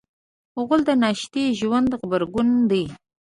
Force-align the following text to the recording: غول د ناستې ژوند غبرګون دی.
غول 0.63 0.81
د 0.87 0.91
ناستې 1.03 1.43
ژوند 1.59 1.89
غبرګون 1.99 2.49
دی. 2.71 2.83